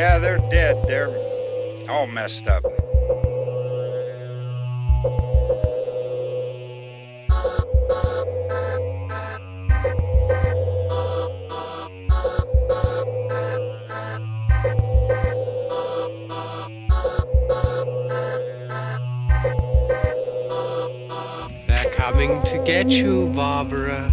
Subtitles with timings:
[0.00, 0.76] Yeah, they're dead.
[0.86, 1.14] They're
[1.90, 2.62] all messed up.
[21.66, 24.10] They're coming to get you, Barbara.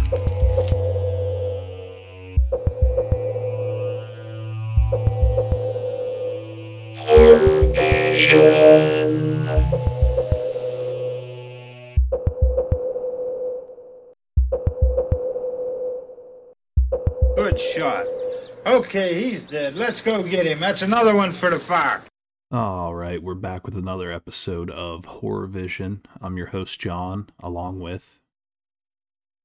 [19.48, 19.76] Dead.
[19.76, 20.60] Let's go get him.
[20.60, 22.02] That's another one for the fire.
[22.50, 26.02] All right, we're back with another episode of Horror Vision.
[26.20, 28.20] I'm your host, John, along with.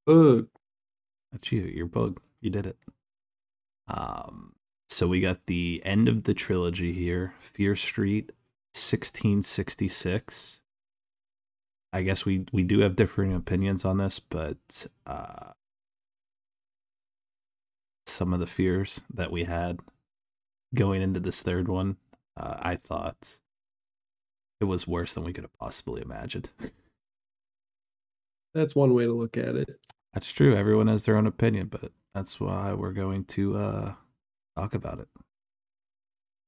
[0.08, 0.48] Ugh.
[1.32, 2.20] That's you, your bug.
[2.42, 2.78] You did it.
[3.88, 4.54] Um,
[4.90, 8.32] so we got the end of the trilogy here Fear Street,
[8.74, 10.62] 1666.
[11.92, 15.52] I guess we, we do have differing opinions on this, but uh,
[18.06, 19.80] some of the fears that we had
[20.74, 21.98] going into this third one
[22.38, 23.40] uh, I thought
[24.60, 26.50] it was worse than we could have possibly imagined.
[28.54, 29.70] That's one way to look at it.
[30.14, 30.56] That's true.
[30.56, 33.94] Everyone has their own opinion, but that's why we're going to uh,
[34.56, 35.08] talk about it.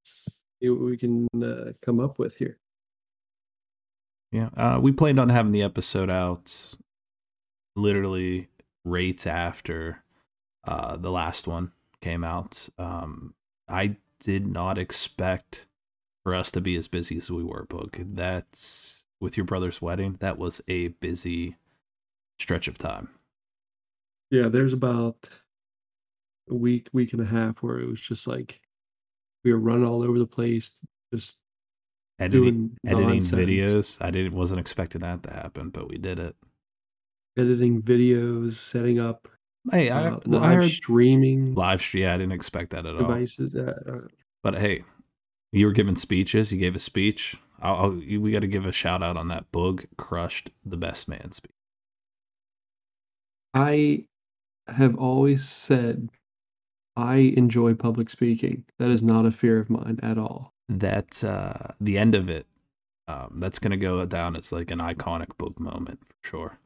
[0.03, 2.59] See what we can uh, come up with here.
[4.31, 6.75] Yeah, uh, we planned on having the episode out
[7.75, 8.49] literally
[8.83, 10.03] right after
[10.63, 11.71] uh, the last one
[12.01, 12.69] came out.
[12.77, 13.33] Um,
[13.67, 15.67] I did not expect
[16.23, 17.97] for us to be as busy as we were, Book.
[17.99, 20.17] That's with your brother's wedding.
[20.19, 21.55] That was a busy
[22.39, 23.09] stretch of time.
[24.31, 25.29] Yeah, there's about
[26.49, 28.59] a week, week and a half where it was just like
[29.43, 30.71] we were running all over the place,
[31.13, 31.37] just
[32.17, 33.41] Editing, editing nonsense.
[33.41, 33.97] videos.
[34.01, 36.35] I didn't wasn't expecting that to happen, but we did it.
[37.37, 39.27] editing videos, setting up
[39.71, 42.03] Hey, I, uh, live I heard streaming live stream.
[42.03, 43.01] Yeah, I didn't expect that at all.
[43.01, 43.55] devices.
[43.55, 44.07] Uh, uh,
[44.43, 44.83] But hey,
[45.51, 46.51] you were giving speeches.
[46.51, 47.35] You gave a speech.
[47.61, 49.51] I'll, I'll, we got to give a shout out on that.
[49.51, 51.51] Boog crushed the best man speech.
[53.53, 54.05] I
[54.67, 56.09] have always said
[56.97, 58.65] I enjoy public speaking.
[58.79, 60.53] That is not a fear of mine at all.
[60.69, 62.45] That uh, the end of it.
[63.07, 66.59] Um, that's gonna go down as like an iconic book moment for sure.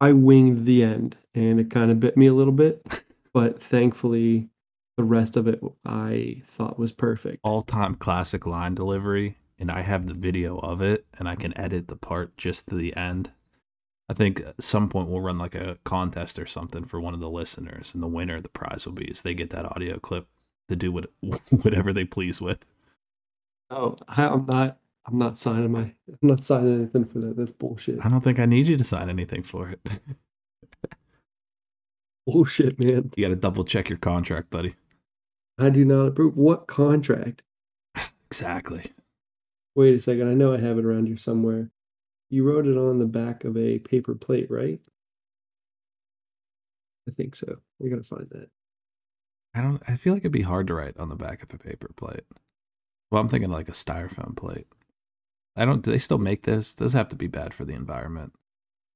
[0.00, 4.48] I winged the end and it kind of bit me a little bit, but thankfully
[4.96, 7.40] the rest of it I thought was perfect.
[7.42, 11.56] All time classic line delivery, and I have the video of it, and I can
[11.58, 13.30] edit the part just to the end.
[14.08, 17.20] I think at some point we'll run like a contest or something for one of
[17.20, 20.26] the listeners, and the winner, the prize will be is they get that audio clip
[20.68, 21.10] to do what
[21.50, 22.64] whatever they please with.
[23.70, 24.78] Oh, I'm not
[25.10, 27.36] I'm not signing my I'm not signing anything for that.
[27.36, 27.98] That's bullshit.
[28.04, 29.80] I don't think I need you to sign anything for it.
[32.26, 33.10] Bullshit, man.
[33.16, 34.76] you got to double check your contract, buddy.
[35.58, 36.36] I do not approve.
[36.36, 37.42] What contract?
[38.30, 38.84] Exactly.
[39.74, 40.28] Wait a second.
[40.28, 41.68] I know I have it around here somewhere.
[42.28, 44.78] You wrote it on the back of a paper plate, right?
[47.08, 47.56] I think so.
[47.80, 48.48] We gotta find that.
[49.52, 49.82] I don't.
[49.88, 52.22] I feel like it'd be hard to write on the back of a paper plate.
[53.10, 54.68] Well, I'm thinking like a styrofoam plate.
[55.56, 55.82] I don't.
[55.82, 56.74] Do they still make this?
[56.74, 58.32] Those have to be bad for the environment.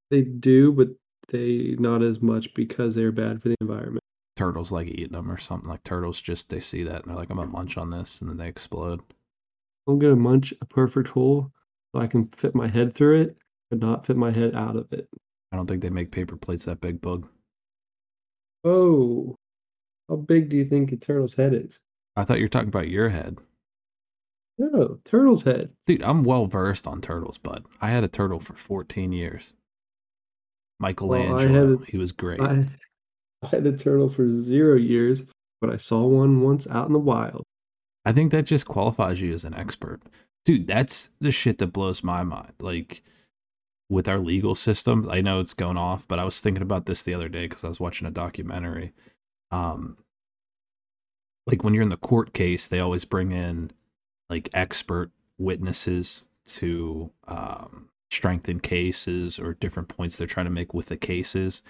[0.09, 0.89] They do, but
[1.29, 4.01] they not as much because they're bad for the environment.
[4.35, 5.69] Turtles like eating them or something.
[5.69, 8.29] Like turtles, just they see that and they're like, "I'm gonna munch on this," and
[8.29, 9.01] then they explode.
[9.87, 11.51] I'm gonna munch a perfect hole
[11.93, 13.37] so I can fit my head through it,
[13.69, 15.07] but not fit my head out of it.
[15.51, 17.27] I don't think they make paper plates that big, bug.
[18.63, 19.35] Oh,
[20.09, 21.79] how big do you think a turtle's head is?
[22.15, 23.37] I thought you were talking about your head,
[24.57, 25.71] No, turtle's head.
[25.85, 26.01] dude.
[26.03, 27.65] I'm well versed on turtles, bud.
[27.81, 29.53] I had a turtle for 14 years.
[30.79, 32.39] Michelangelo, a- he was great.
[32.41, 32.65] I,
[33.43, 35.23] I had a turtle for zero years,
[35.61, 37.43] but I saw one once out in the wild.
[38.05, 40.01] I think that just qualifies you as an expert.
[40.45, 42.53] Dude, that's the shit that blows my mind.
[42.59, 43.01] Like
[43.89, 47.03] with our legal system, I know it's going off, but I was thinking about this
[47.03, 48.93] the other day because I was watching a documentary.
[49.51, 49.97] Um
[51.47, 53.71] like when you're in the court case, they always bring in
[54.29, 60.87] like expert witnesses to um strengthen cases or different points they're trying to make with
[60.87, 61.63] the cases.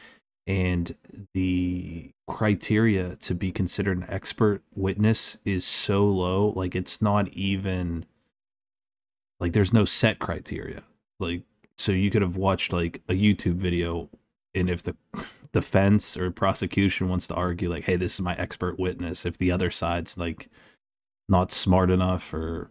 [0.47, 0.95] And
[1.33, 8.05] the criteria to be considered an expert witness is so low like it's not even
[9.39, 10.83] like there's no set criteria.
[11.19, 11.43] Like
[11.77, 14.09] so you could have watched like a youtube video
[14.53, 14.95] and if the
[15.51, 19.51] defense or prosecution wants to argue like hey this is my expert witness if the
[19.51, 20.49] other side's like
[21.27, 22.69] not smart enough or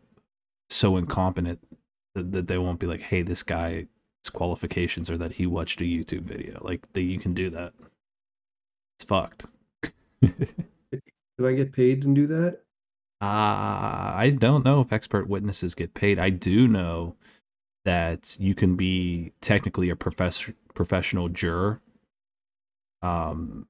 [0.70, 1.60] so incompetent
[2.14, 3.86] that, that they won't be like, hey, this guy's
[4.32, 6.60] qualifications are that he watched a YouTube video.
[6.62, 7.72] Like that you can do that.
[8.98, 9.46] It's fucked.
[11.38, 12.60] Do I get paid to do that?
[13.20, 16.18] Uh, I don't know if expert witnesses get paid.
[16.18, 17.16] I do know
[17.84, 21.80] that you can be technically a profess- professional juror.
[23.02, 23.66] Um,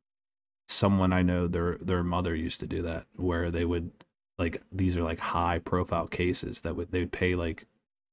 [0.69, 3.91] someone I know, their their mother used to do that, where they would
[4.39, 7.67] like these are like high profile cases that would they'd pay like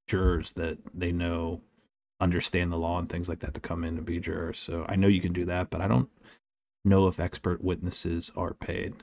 [0.07, 1.61] jurors that they know
[2.19, 4.59] understand the law and things like that to come in and be jurors.
[4.59, 6.09] So I know you can do that, but I don't
[6.85, 8.93] know if expert witnesses are paid.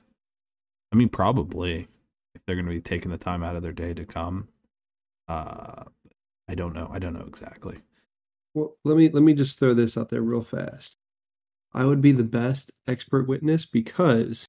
[0.93, 1.89] I mean, probably
[2.35, 4.49] if they're going to be taking the time out of their day to come.
[5.27, 5.85] Uh,
[6.49, 6.89] I don't know.
[6.93, 7.79] I don't know exactly.
[8.55, 10.97] Well, let me let me just throw this out there real fast.
[11.75, 14.47] I would be the best expert witness because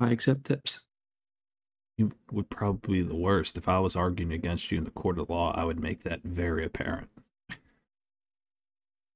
[0.00, 0.80] I accept tips.
[1.96, 3.56] You would probably be the worst.
[3.56, 6.22] If I was arguing against you in the court of law, I would make that
[6.24, 7.08] very apparent.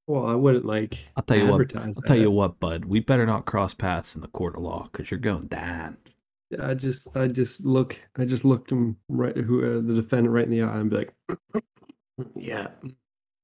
[0.06, 1.76] Well, I wouldn't like I'll tell you what.
[1.76, 2.86] I'll tell you what, bud.
[2.86, 5.98] We better not cross paths in the court of law because you're going down.
[6.50, 10.32] Yeah, I just I just look I just looked him right who uh, the defendant
[10.32, 11.14] right in the eye and be like,
[12.36, 12.68] yeah,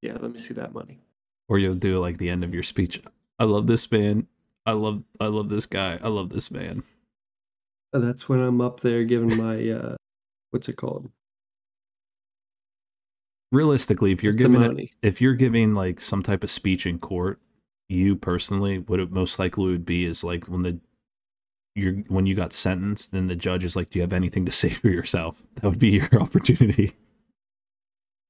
[0.01, 0.17] yeah.
[0.19, 1.01] Let me see that money.
[1.49, 3.03] Or you'll do like the end of your speech.
[3.39, 4.27] I love this man.
[4.65, 5.03] I love.
[5.21, 5.99] I love this guy.
[6.03, 6.83] I love this man.
[7.95, 9.97] That's when I'm up there giving my uh,
[10.51, 11.11] what's it called?
[13.53, 17.39] Realistically, if you're giving it, if you're giving like some type of speech in court,
[17.89, 20.81] you personally, what it most likely would be is like when the
[21.77, 24.53] you're when you got sentenced, then the judge is like, "Do you have anything to
[24.53, 26.97] say for yourself?" That would be your opportunity.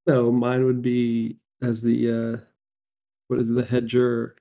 [0.05, 2.41] No, mine would be as the uh,
[3.29, 4.35] what is it, the head juror.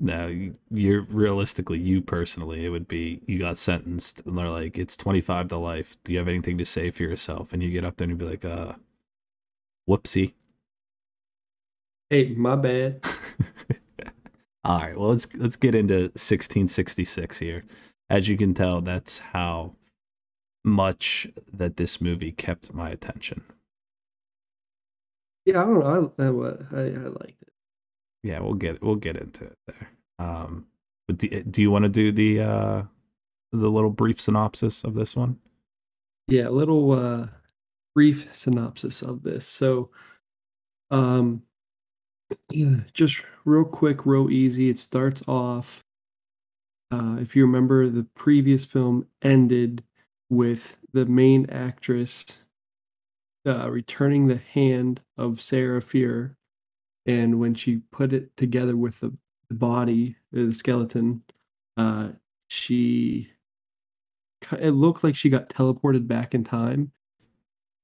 [0.00, 4.78] No, you- you're realistically, you personally, it would be you got sentenced, and they're like,
[4.78, 5.96] "It's twenty five to life.
[6.04, 8.18] Do you have anything to say for yourself?" And you get up there and you'd
[8.18, 8.74] be like, "Uh,
[9.88, 10.34] whoopsie."
[12.10, 13.02] Hey, my bad.
[14.64, 17.64] All right, well let's let's get into 1666 here.
[18.10, 19.74] As you can tell, that's how
[20.64, 23.44] much that this movie kept my attention.
[25.44, 26.12] Yeah, I don't know.
[26.18, 27.47] I I, I, I liked it.
[28.22, 29.90] Yeah, we'll get we'll get into it there.
[30.18, 30.66] Um,
[31.06, 32.82] but do, do you want to do the uh
[33.52, 35.38] the little brief synopsis of this one?
[36.28, 37.28] Yeah, a little uh,
[37.94, 39.46] brief synopsis of this.
[39.46, 39.90] So,
[40.90, 41.42] um,
[42.50, 44.68] yeah, just real quick, real easy.
[44.68, 45.82] It starts off.
[46.90, 49.82] Uh, if you remember, the previous film ended
[50.30, 52.26] with the main actress
[53.46, 56.36] uh, returning the hand of Sarah Fier,
[57.08, 59.10] and when she put it together with the,
[59.48, 61.22] the body, uh, the skeleton,
[61.78, 62.10] uh,
[62.48, 63.30] she
[64.52, 66.92] it looked like she got teleported back in time.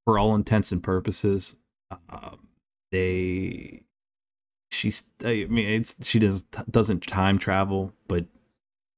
[0.04, 1.56] For all intents and purposes,
[1.90, 2.49] um,
[2.92, 3.82] they
[4.70, 8.26] she's I mean it's she does doesn't time travel, but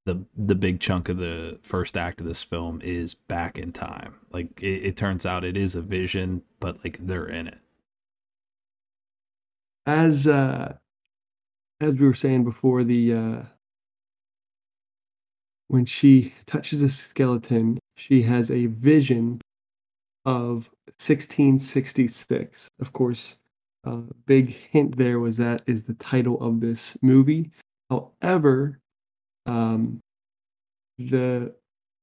[0.06, 4.16] the the big chunk of the first act of this film is back in time.
[4.32, 7.58] Like it, it turns out it is a vision, but like they're in it.
[9.86, 10.74] As uh,
[11.80, 13.42] as we were saying before, the uh,
[15.68, 19.40] when she touches a skeleton, she has a vision
[20.24, 22.68] of 1666.
[22.80, 23.36] Of course,
[23.84, 27.50] uh, big hint there was that is the title of this movie.
[27.90, 28.80] However,
[29.46, 30.00] um,
[30.98, 31.54] the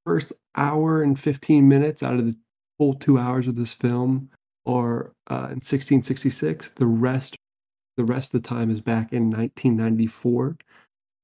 [0.06, 2.38] first hour and 15 minutes out of the
[2.78, 4.30] full two hours of this film
[4.66, 6.72] are uh, in 1666.
[6.76, 7.36] The rest,
[7.98, 10.58] the rest of the time is back in 1994.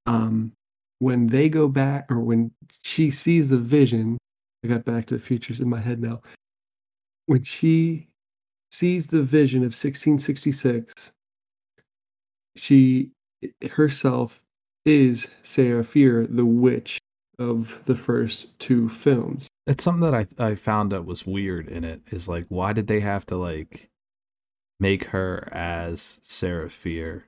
[0.05, 0.51] Um,
[0.99, 2.51] when they go back, or when
[2.83, 4.17] she sees the vision,
[4.63, 6.21] I got Back to the Futures in my head now.
[7.27, 8.07] When she
[8.71, 11.11] sees the vision of 1666,
[12.55, 13.11] she
[13.71, 14.41] herself
[14.85, 16.99] is Sarah Fier, the witch
[17.37, 19.47] of the first two films.
[19.65, 22.87] It's something that I I found that was weird in it is like why did
[22.87, 23.88] they have to like
[24.79, 27.25] make her as Sarah Fier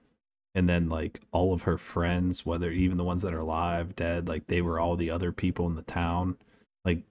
[0.53, 4.27] and then like all of her friends, whether even the ones that are alive, dead,
[4.27, 6.37] like they were all the other people in the town.
[6.83, 7.03] Like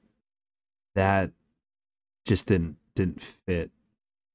[0.94, 1.30] that
[2.26, 3.70] just didn't didn't fit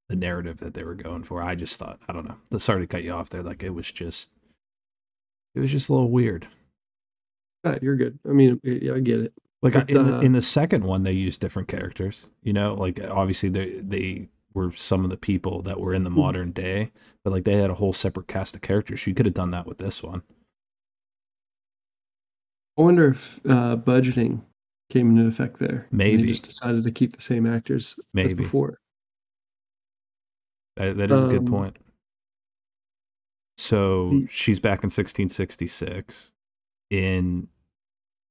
[0.09, 1.41] the narrative that they were going for.
[1.41, 2.57] I just thought, I don't know.
[2.57, 3.43] Sorry to cut you off there.
[3.43, 4.31] Like it was just
[5.53, 6.47] it was just a little weird.
[7.63, 8.19] Ah, you're good.
[8.27, 9.33] I mean, yeah, I get it.
[9.61, 12.25] Like But, in the, uh, in the second one, they used different characters.
[12.43, 16.09] You know, like obviously they they were some of the people that were in the
[16.09, 16.15] Mhm.
[16.15, 16.91] modern day,
[17.23, 19.05] but like they had a whole separate cast of characters.
[19.05, 20.23] You could have done that with this one.
[22.77, 24.41] I wonder if uh, budgeting
[24.89, 25.87] came into effect there.
[25.91, 26.23] Maybe.
[26.23, 28.33] they just decided to keep the same actors as Maybe.
[28.35, 28.79] before.
[30.77, 31.77] That, that is a good Um, point.
[33.57, 36.31] So the- she's back in 1666.
[36.89, 37.47] In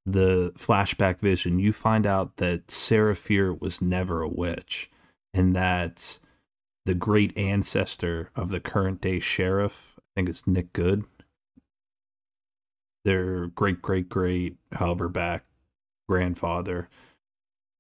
[0.07, 4.90] the flashback vision, you find out that Sarah Fier was never a witch,
[5.35, 6.19] and that
[6.87, 11.05] the great ancestor of the current day sheriff, I think it's Nick Goode,
[13.05, 15.45] their great great great, however back
[16.09, 16.88] grandfather,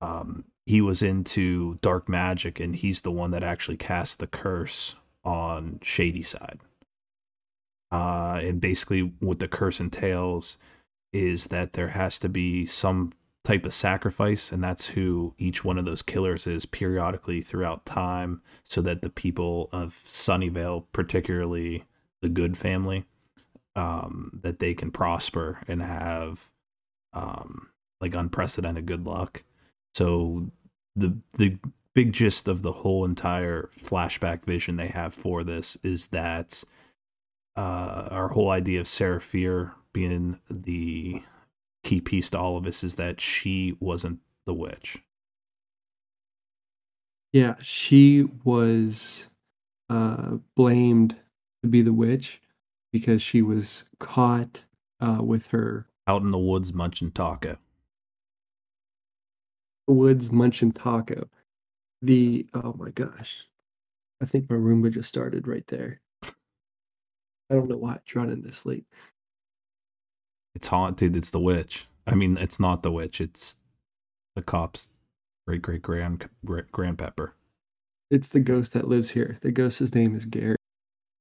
[0.00, 4.96] um, he was into dark magic, and he's the one that actually cast the curse
[5.22, 6.60] on Shadyside.
[7.92, 10.58] Uh, and basically, what the curse entails
[11.12, 13.12] is that there has to be some
[13.44, 18.40] type of sacrifice, and that's who each one of those killers is periodically throughout time,
[18.62, 21.84] so that the people of Sunnyvale, particularly
[22.22, 23.04] the Goode family,
[23.76, 26.50] um, that they can prosper and have
[27.12, 27.68] um,
[28.00, 29.44] like unprecedented good luck.
[29.94, 30.50] So
[30.96, 31.58] the the
[31.94, 36.64] big gist of the whole entire flashback vision they have for this is that
[37.56, 41.22] uh, our whole idea of Sarah Fier being the
[41.84, 44.98] key piece to all of this is that she wasn't the witch.
[47.32, 49.28] Yeah, she was
[49.90, 51.16] uh, blamed
[51.62, 52.40] to be the witch
[52.92, 54.62] because she was caught
[55.00, 57.56] uh, with her Out in the woods munching taco.
[59.86, 61.28] woods munching taco.
[62.02, 63.46] The oh my gosh,
[64.22, 66.00] I think my Roomba just started right there.
[67.50, 68.86] I don't know why it's running this late.
[70.54, 71.16] It's haunted.
[71.16, 71.86] It's the witch.
[72.06, 73.20] I mean, it's not the witch.
[73.20, 73.56] It's
[74.36, 74.88] the cops'
[75.46, 77.32] great great grand grandpepper.
[78.10, 79.38] It's the ghost that lives here.
[79.40, 80.56] The ghost's name is Gary.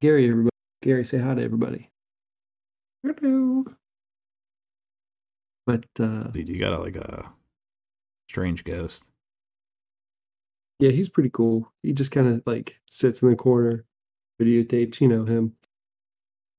[0.01, 0.49] Gary, everybody.
[0.81, 1.89] Gary, say hi to everybody.
[3.03, 3.65] Hello.
[5.65, 7.31] But uh, Dude, you got a, like a
[8.29, 9.05] strange ghost.
[10.79, 11.71] yeah, he's pretty cool.
[11.83, 13.85] He just kind of like sits in the corner,
[14.41, 14.99] videotapes.
[14.99, 15.55] You know him.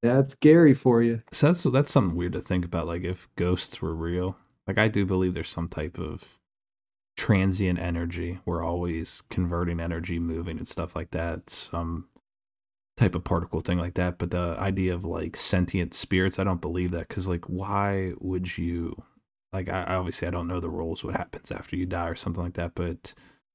[0.05, 1.21] That's Gary for you.
[1.31, 2.87] So that's that's something weird to think about.
[2.87, 6.39] Like if ghosts were real, like I do believe there's some type of
[7.17, 8.39] transient energy.
[8.45, 11.49] We're always converting energy, moving and stuff like that.
[11.49, 12.07] Some
[12.97, 14.17] type of particle thing like that.
[14.17, 18.57] But the idea of like sentient spirits, I don't believe that because like why would
[18.57, 19.03] you?
[19.53, 22.43] Like I- obviously I don't know the rules, what happens after you die or something
[22.43, 22.75] like that.
[22.75, 23.13] But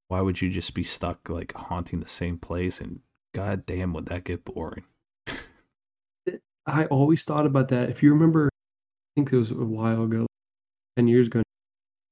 [0.08, 2.80] why would you just be stuck like haunting the same place?
[2.80, 3.00] And
[3.34, 4.84] god damn, would that get boring?
[6.70, 7.90] I always thought about that.
[7.90, 10.26] If you remember, I think it was a while ago,
[10.96, 11.42] ten years ago.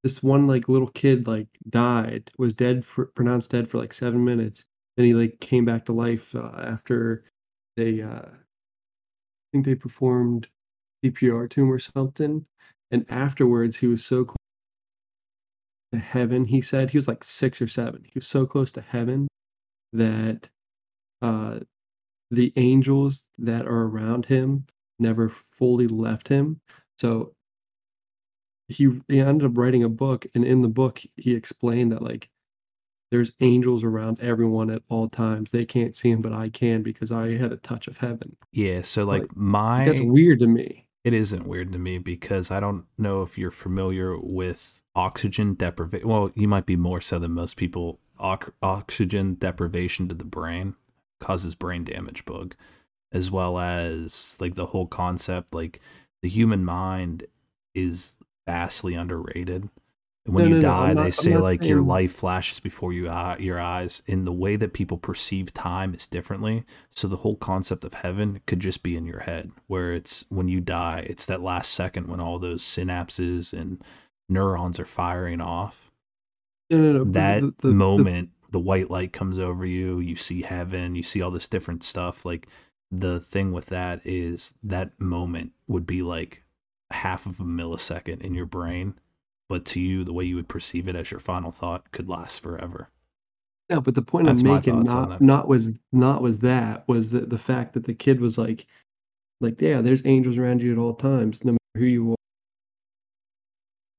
[0.03, 4.25] This one like little kid like died, was dead for pronounced dead for like seven
[4.25, 4.65] minutes.
[4.97, 7.25] Then he like came back to life uh, after
[7.77, 10.49] they, uh, I think they performed
[11.05, 12.45] CPR to him or something.
[12.91, 14.37] And afterwards, he was so close
[15.93, 16.45] to heaven.
[16.45, 18.03] He said he was like six or seven.
[18.05, 19.29] He was so close to heaven
[19.93, 20.49] that
[21.23, 21.61] uh,
[22.31, 24.67] the angels that are around him
[24.99, 26.61] never fully left him.
[26.97, 27.35] So
[28.69, 32.29] he he ended up writing a book, and in the book he explained that like
[33.11, 35.51] there's angels around everyone at all times.
[35.51, 38.37] They can't see him, but I can because I had a touch of heaven.
[38.53, 40.87] Yeah, so like, Like, my That's weird to me.
[41.05, 46.07] it isn't weird to me because I don't know if you're familiar with oxygen deprivation.
[46.07, 47.99] Well, you might be more so than most people.
[48.19, 50.75] Ox- oxygen deprivation to the brain
[51.21, 52.55] causes brain damage, bug,
[53.13, 55.55] as well as like the whole concept.
[55.55, 55.81] Like
[56.23, 57.27] the human mind
[57.75, 58.15] is
[58.47, 59.69] vastly underrated.
[60.27, 62.61] And when No, you no, no, die, I'm they not- say like your life flashes
[62.61, 66.65] before you eye, your eyes, and the way that people perceive time is differently.
[66.95, 70.49] So the whole concept of heaven could just be in your head, where it's when
[70.49, 73.83] you die, it's that last second when all those synapses and
[74.29, 75.91] neurons are firing off.
[76.69, 77.05] No, no, no.
[77.13, 81.21] That the- the- moment, the white light comes over you, you see heaven, you see
[81.21, 82.25] all this different stuff.
[82.25, 82.49] Like
[82.91, 86.45] the thing with that is that moment would be like
[86.91, 88.95] half of a millisecond in your brain,
[89.49, 92.41] but to you, the way you would perceive it as your final thought could last
[92.41, 92.89] forever.
[93.71, 97.21] No, but the point That's I'm making not not was not was that was the,
[97.21, 98.67] the fact that the kid was like
[99.41, 102.18] like yeah, there's angels around you at all times, no matter who you are.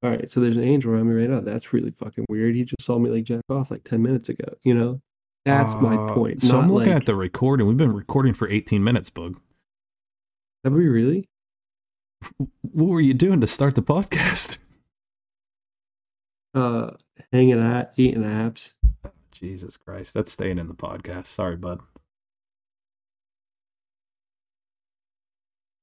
[0.01, 1.41] All right, so there's an angel around me right now.
[1.41, 2.55] That's really fucking weird.
[2.55, 4.45] He just saw me like jack off like ten minutes ago.
[4.63, 5.01] You know,
[5.45, 6.41] that's my Uh, point.
[6.41, 7.67] So I'm looking like, at the recording.
[7.67, 9.37] We've been recording for 18 minutes, Bug.
[10.63, 11.27] Have we really?
[12.61, 14.57] What were you doing to start the podcast?
[16.55, 16.89] Uh,
[17.31, 18.73] hanging out, eating apps.
[19.31, 21.27] Jesus Christ, that's staying in the podcast.
[21.27, 21.79] Sorry, bud.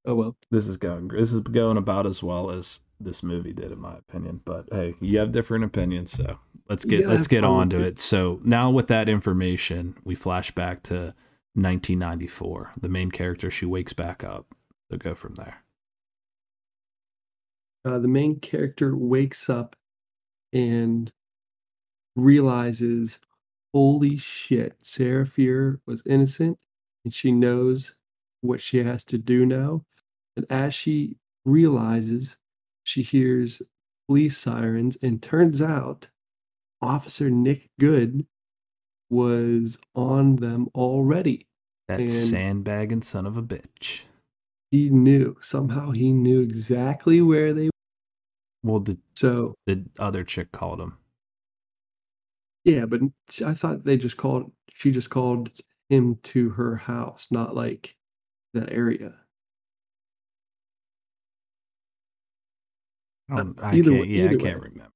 [0.04, 0.36] Oh well.
[0.50, 1.06] This is going.
[1.08, 4.40] This is going about as well as this movie did, in my opinion.
[4.44, 6.38] But hey, you have different opinions, so
[6.68, 7.98] let's get Yeah, let's get on to it.
[7.98, 11.14] So now with that information, we flash back to
[11.54, 12.72] 1994.
[12.80, 14.46] The main character she wakes back up.
[14.90, 15.62] So go from there.
[17.84, 19.76] uh, the main character wakes up
[20.52, 21.12] and
[22.16, 23.20] realizes,
[23.72, 26.58] holy shit, Sarah Fier was innocent
[27.04, 27.94] and she knows
[28.40, 29.84] what she has to do now.
[30.36, 32.36] And as she realizes,
[32.86, 33.60] she hears
[34.06, 36.06] police sirens and turns out
[36.80, 38.24] Officer Nick Goode
[39.10, 41.48] was on them already.
[41.88, 44.02] That And- sandbagging son of a bitch.
[44.70, 47.70] He knew, somehow he knew exactly where they were
[48.62, 50.96] Well, the so the other chick called him.
[52.64, 53.00] Yeah, but
[53.44, 54.50] I thought they just called.
[54.74, 55.50] She just called
[55.88, 57.96] him to her house, not like
[58.54, 59.14] that area.
[63.30, 64.52] I don't, I either can't, way- yeah, I can't way.
[64.54, 64.92] remember.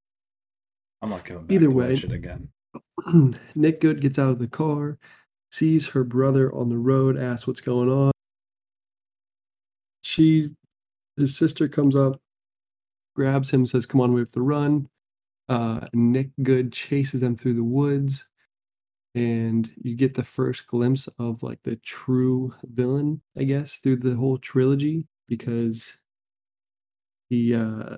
[1.02, 1.88] I'm not going back Either to way.
[1.88, 2.48] that shit again.
[3.54, 4.98] Nick Goode gets out of the car,
[5.50, 8.12] sees her brother on the road, asks what's going on.
[10.02, 10.50] She,
[11.16, 12.20] his sister comes up,
[13.16, 14.88] grabs him, says, "Come on, we have to run."
[15.48, 18.26] Uh, Nick Goode chases them through the woods,
[19.14, 24.14] and you get the first glimpse of like the true villain, I guess, through the
[24.14, 25.96] whole trilogy because
[27.30, 27.96] he uh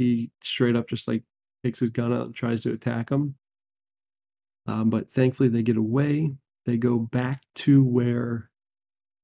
[0.00, 1.22] he straight up just like
[1.62, 3.34] takes his gun out and tries to attack him.
[4.66, 6.32] Um, but thankfully, they get away.
[6.64, 8.50] They go back to where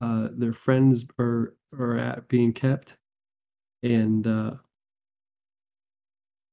[0.03, 2.97] uh, their friends are are at being kept,
[3.83, 4.53] and uh,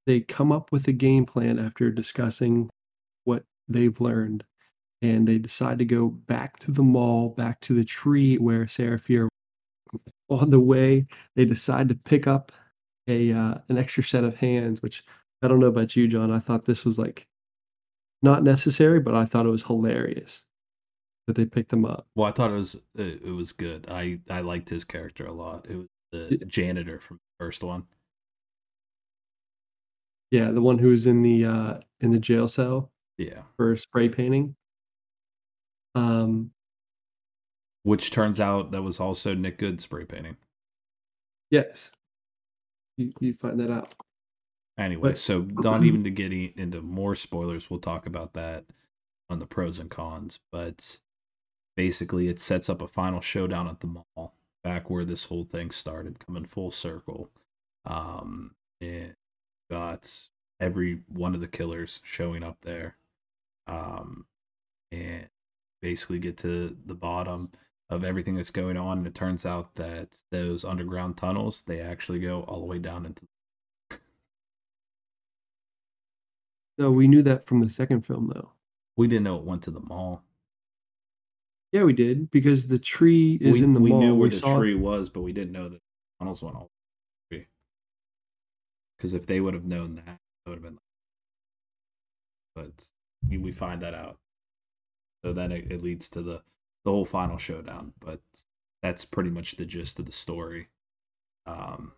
[0.07, 2.69] they come up with a game plan after discussing
[3.25, 4.45] what they've learned,
[5.01, 9.27] and they decide to go back to the mall, back to the tree where Fier.
[10.29, 11.05] On the way,
[11.35, 12.53] they decide to pick up
[13.07, 15.03] a uh, an extra set of hands, which
[15.41, 16.31] I don't know about you, John.
[16.31, 17.27] I thought this was like
[18.21, 20.43] not necessary, but I thought it was hilarious
[21.27, 22.07] that they picked him up.
[22.15, 23.85] Well, I thought it was it, it was good.
[23.89, 25.65] I I liked his character a lot.
[25.69, 26.45] It was the Yeah.
[26.47, 27.85] janitor from the first one.
[30.31, 34.09] Yeah, the one who was in the uh, in the jail cell Yeah, for spray
[34.09, 34.55] painting.
[35.95, 36.51] Um,
[37.83, 40.37] which turns out that was also Nick Goode spray painting.
[41.51, 41.91] yes,
[42.97, 43.93] you you find that out.
[44.77, 48.65] Anyway, But- so not even to get into more spoilers, we'll talk about that
[49.29, 50.39] on the pros and cons.
[50.51, 50.99] But
[51.75, 55.71] basically, it sets up a final showdown at the mall, back where this whole thing
[55.71, 57.29] started, coming full circle.
[57.85, 59.15] Um, and
[59.69, 60.09] got
[60.59, 62.97] every one of the killers showing up there,
[63.67, 64.25] um,
[64.91, 65.27] and
[65.81, 67.51] basically get to the bottom
[67.93, 68.99] of everything that's going on.
[68.99, 73.05] And it turns out that those underground tunnels they actually go all the way down
[73.05, 73.27] into
[76.79, 78.51] So we knew that from the second film, though.
[78.97, 80.23] We didn't know it went to the mall.
[81.71, 83.99] Yeah, we did because the tree is we, in the we mall.
[83.99, 85.81] knew where we the tree was, but we didn't know that
[86.19, 86.69] tunnels went all
[87.31, 87.47] the way.
[88.97, 90.77] Because if they would have known that, it would have been.
[92.55, 92.65] Like...
[92.75, 92.85] But
[93.27, 94.17] we, we find that out.
[95.25, 96.43] So then it, it leads to the
[96.85, 97.93] the whole final showdown.
[97.99, 98.21] But
[98.81, 100.67] that's pretty much the gist of the story.
[101.45, 101.93] Um.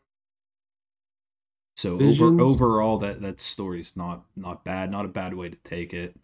[1.78, 4.92] So over, overall, that that story's not not bad.
[4.92, 6.16] Not a bad way to take it.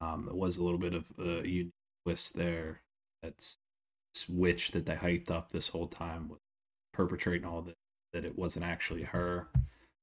[0.00, 1.72] Um, it was a little bit of a unique
[2.04, 2.82] twist there.
[3.22, 3.56] That's
[4.14, 6.40] this witch that they hyped up this whole time was
[6.92, 7.76] perpetrating all that
[8.12, 9.48] that it wasn't actually her.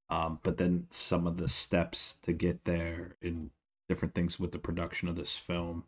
[0.08, 3.50] Um, but then some of the steps to get there and
[3.88, 5.84] different things with the production of this film,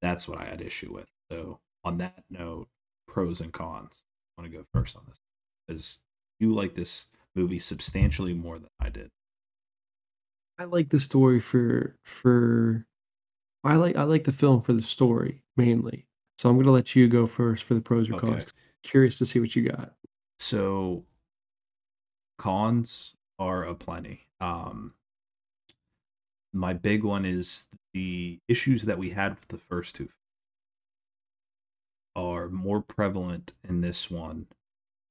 [0.00, 1.08] that's what I had issue with.
[1.30, 2.68] So on that note,
[3.06, 4.04] pros and cons.
[4.36, 5.18] I want to go first on this
[5.66, 5.98] because
[6.38, 9.10] you like this movie substantially more than I did.
[10.58, 12.86] I like the story for for
[13.64, 16.06] I like I like the film for the story mainly.
[16.38, 18.44] So I'm gonna let you go first for the pros or cons.
[18.44, 18.52] Okay.
[18.82, 19.94] Curious to see what you got.
[20.38, 21.04] So
[22.38, 24.26] cons are aplenty.
[24.40, 24.94] Um
[26.52, 30.08] my big one is the issues that we had with the first two
[32.18, 34.46] are more prevalent in this one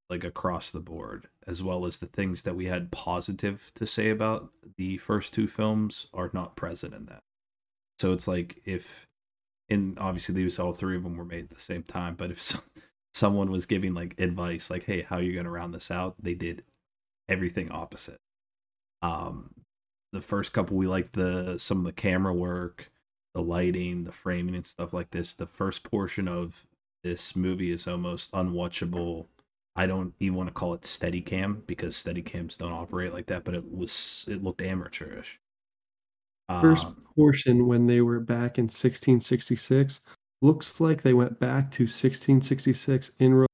[0.10, 4.10] like across the board as well as the things that we had positive to say
[4.10, 7.24] about the first two films are not present in that.
[8.00, 9.08] So it's like if
[9.70, 12.42] and obviously these all three of them were made at the same time but if
[12.42, 12.62] some,
[13.14, 16.16] someone was giving like advice like hey how are you going to round this out?
[16.22, 16.64] they did
[17.30, 18.20] everything opposite.
[19.02, 19.52] Um
[20.14, 22.92] the first couple we liked the some of the camera work
[23.34, 25.34] the lighting the framing and stuff like this.
[25.34, 26.66] The first portion of
[27.04, 29.28] this movie is almost unwatchable
[29.76, 33.28] I don't even want to call it steady cam because steady cams don't operate like
[33.28, 35.40] that, but it was it looked amateurish.
[36.62, 40.02] First Um, portion when they were back in 1666
[40.42, 43.48] looks like they went back to 1666 in Rome,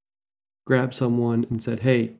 [0.68, 2.20] grabbed someone and said, "Hey,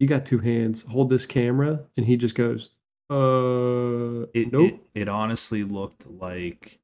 [0.00, 0.82] you got two hands.
[0.82, 2.70] Hold this camera." And he just goes,
[3.10, 6.80] "Uh, it, nope." it it honestly looked like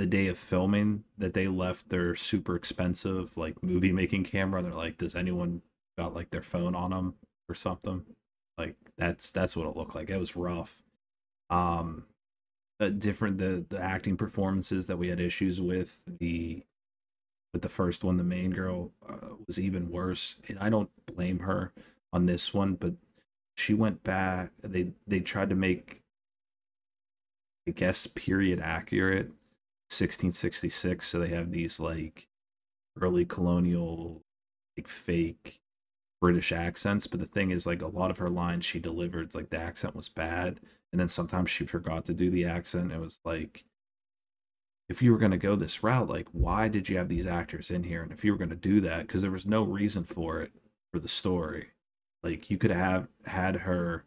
[0.00, 4.62] the day of filming that they left their super expensive like movie making camera.
[4.62, 5.60] They're like, does anyone
[5.98, 7.14] got like their phone on them
[7.50, 8.06] or something?
[8.56, 10.08] Like that's that's what it looked like.
[10.08, 10.82] It was rough.
[11.50, 12.04] Um,
[12.88, 16.62] different the the acting performances that we had issues with the
[17.52, 21.40] with the first one the main girl uh, was even worse and i don't blame
[21.40, 21.72] her
[22.12, 22.94] on this one but
[23.54, 26.00] she went back they they tried to make
[27.68, 29.30] i guess period accurate
[29.90, 32.28] 1666 so they have these like
[33.00, 34.22] early colonial
[34.76, 35.60] like fake
[36.20, 39.50] british accents but the thing is like a lot of her lines she delivered like
[39.50, 40.60] the accent was bad
[40.92, 43.64] and then sometimes she forgot to do the accent it was like
[44.90, 47.70] if you were going to go this route like why did you have these actors
[47.70, 48.02] in here?
[48.02, 50.50] And if you were going to do that because there was no reason for it
[50.92, 51.68] for the story.
[52.24, 54.04] Like you could have had her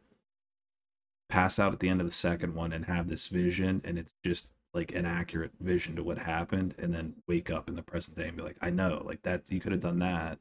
[1.29, 4.13] pass out at the end of the second one and have this vision and it's
[4.25, 8.17] just like an accurate vision to what happened and then wake up in the present
[8.17, 10.39] day and be like i know like that you could have done that.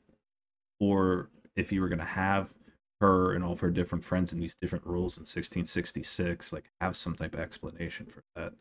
[0.80, 2.54] Or if you were going to have
[3.00, 6.96] her and all of her different friends in these different rules in 1666 like have
[6.96, 8.52] some type of explanation for that.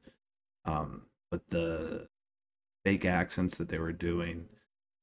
[0.66, 2.08] Um but the
[2.86, 4.50] fake accents that they were doing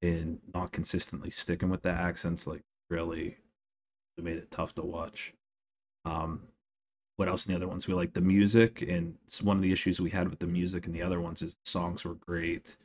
[0.02, 3.38] and not consistently sticking with the accents like really
[4.16, 5.33] made it tough to watch.
[6.04, 6.42] Um
[7.18, 7.87] what else in the other ones?
[7.87, 10.87] We like the music and it's one of the issues we had with the music
[10.87, 12.76] and the other ones is the songs were great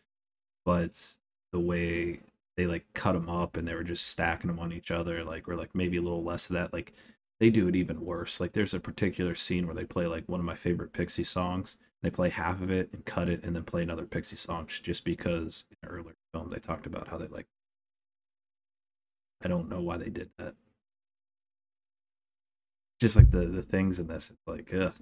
[0.65, 1.15] but
[1.53, 2.19] the way
[2.57, 5.47] they like cut them up and they were just stacking them on each other like
[5.47, 6.93] or like maybe a little less of that like
[7.39, 8.39] they do it even worse.
[8.39, 11.77] Like there's a particular scene where they play like one of my favorite pixie songs
[12.03, 15.03] they play half of it and cut it and then play another pixie song just
[15.05, 17.47] because in an earlier film they talked about how they like
[19.41, 20.53] i don't know why they did that
[22.99, 24.93] just like the the things in this it's like ugh.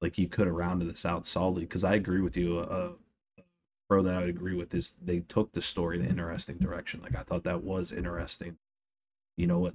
[0.00, 2.92] like you could have rounded this out solidly because i agree with you uh
[3.88, 7.00] pro that i would agree with is they took the story in an interesting direction
[7.02, 8.56] like i thought that was interesting.
[9.36, 9.74] You know what?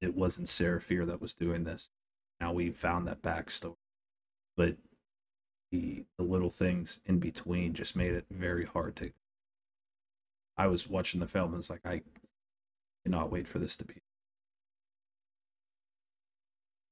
[0.00, 1.88] It wasn't fear that was doing this.
[2.40, 3.76] Now we found that backstory.
[4.56, 4.76] But
[5.70, 9.12] the the little things in between just made it very hard to
[10.56, 12.00] i was watching the film and it's like i
[13.04, 13.94] cannot wait for this to be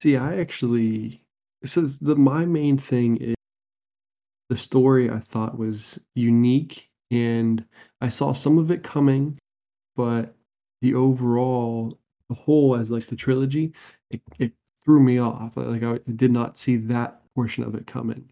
[0.02, 1.22] See, I actually
[1.62, 3.34] this is the my main thing is
[4.48, 7.64] the story I thought was unique and
[8.00, 9.38] I saw some of it coming,
[9.96, 10.34] but
[10.82, 13.72] the overall the whole as like the trilogy,
[14.10, 14.52] it, it
[14.84, 15.56] threw me off.
[15.56, 18.30] Like I did not see that portion of it coming.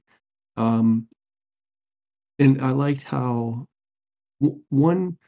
[0.57, 1.09] Um
[2.38, 3.66] and I liked how
[4.40, 5.18] w- one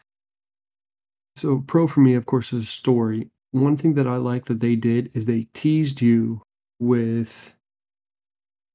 [1.37, 3.31] so pro for me of course is story
[3.62, 6.42] one thing that I like that they did is they teased you
[6.79, 7.55] with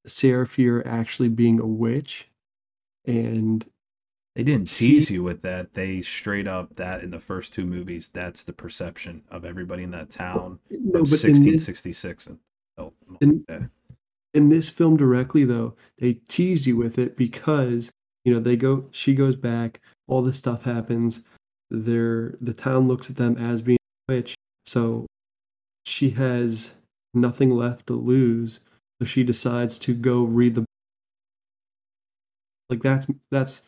[0.08, 2.30] Fier actually being a witch,
[3.06, 3.66] and
[4.36, 7.66] they didn't she tease you with that they straight up that in the first two
[7.66, 12.40] movies that's the perception of everybody in that town no, from in this 1666 and
[12.78, 13.66] oh, in okay.
[14.34, 17.92] in this film directly though, they tease you with it because
[18.24, 21.24] you know they go she goes back, all this stuff happens,
[21.70, 25.06] they're the town looks at them as being a witch, so
[25.86, 26.72] she has
[27.14, 28.60] nothing left to lose,
[29.00, 30.66] so she decides to go read the
[32.70, 33.62] like that's that's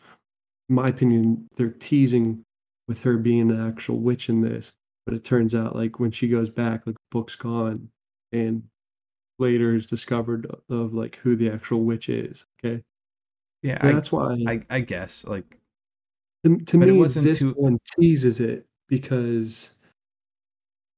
[0.68, 2.42] my opinion, they're teasing
[2.88, 4.72] with her being an actual witch in this,
[5.06, 7.88] but it turns out like when she goes back, like the book's gone,
[8.32, 8.62] and
[9.38, 12.46] later is discovered of like who the actual witch is.
[12.64, 12.82] Okay,
[13.62, 15.58] yeah so I, that's why I i guess like
[16.44, 19.72] to, to but it me wasn't this too one teases it because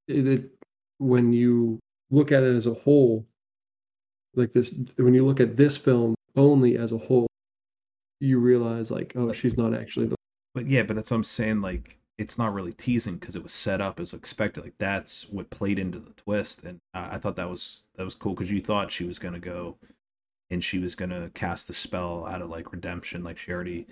[0.09, 0.51] it,
[0.99, 1.79] when you
[2.11, 3.27] look at it as a whole,
[4.35, 7.27] like this when you look at this film only as a whole,
[8.21, 10.17] you realize like oh she's not actually the
[10.55, 11.61] But yeah, but that's what I'm saying.
[11.63, 14.65] Like, it's not really teasing because it was set up as expected.
[14.65, 18.15] Like, that's what played into the twist, and I, I thought that was that was
[18.15, 19.77] cool because you thought she was gonna go,
[20.51, 23.23] and she was gonna cast the spell out of like redemption.
[23.25, 23.87] Like, she already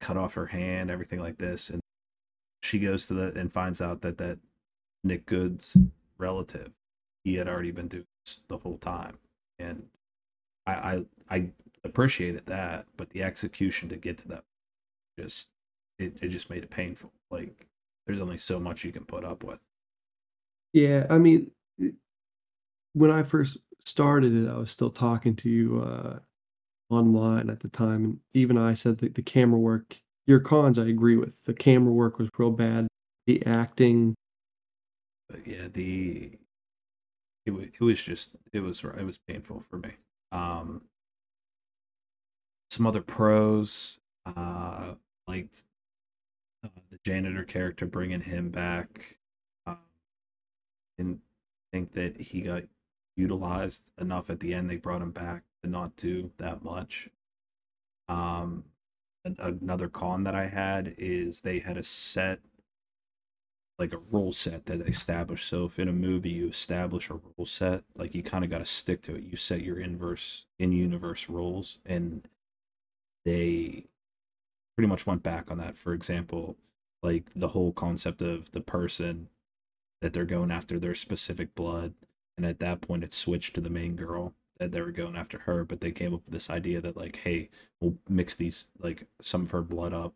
[0.00, 1.80] cut off her hand, everything like this, and
[2.62, 4.38] she goes to the and finds out that that
[5.06, 5.76] Nick Goode's
[6.18, 6.70] relative,
[7.24, 9.18] he had already been doing this the whole time,
[9.58, 9.84] and
[10.66, 11.48] I I, I
[11.84, 14.44] appreciated that, but the execution to get to that
[15.18, 15.48] just
[15.98, 17.12] it, it just made it painful.
[17.30, 17.66] Like
[18.06, 19.58] there's only so much you can put up with.
[20.72, 21.50] Yeah, I mean,
[22.92, 26.18] when I first started it, I was still talking to you uh,
[26.90, 30.86] online at the time, and even I said that the camera work, your cons, I
[30.86, 31.42] agree with.
[31.44, 32.88] The camera work was real bad.
[33.26, 34.14] The acting,
[35.28, 36.38] But yeah, the
[37.44, 39.90] it, it was just it was it was painful for me.
[40.32, 40.82] Um,
[42.70, 44.94] some other pros, uh,
[45.26, 45.48] like
[46.64, 49.16] uh, the janitor character bringing him back.
[49.66, 49.78] Um,
[50.98, 51.20] didn't
[51.72, 52.64] think that he got
[53.16, 54.68] utilized enough at the end.
[54.68, 57.08] They brought him back to not do that much.
[58.08, 58.64] Um,
[59.24, 62.40] an- another con that I had is they had a set
[63.78, 65.48] like a rule set that they established.
[65.48, 68.58] So if in a movie you establish a rule set, like you kind of got
[68.58, 69.24] to stick to it.
[69.24, 72.26] You set your inverse in universe rules, and
[73.24, 73.86] they
[74.76, 75.76] pretty much went back on that.
[75.76, 76.56] For example,
[77.02, 79.28] like the whole concept of the person
[80.00, 81.94] that they're going after their specific blood,
[82.36, 85.40] and at that point it switched to the main girl that they were going after
[85.40, 85.64] her.
[85.64, 89.42] But they came up with this idea that like, hey, we'll mix these like some
[89.42, 90.14] of her blood up,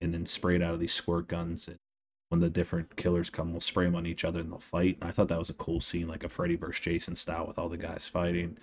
[0.00, 1.78] and then spray it out of these squirt guns and
[2.28, 4.98] when the different killers come, we'll spray them on each other and they'll fight.
[5.00, 6.80] And I thought that was a cool scene, like a Freddy vs.
[6.80, 8.58] Jason style with all the guys fighting.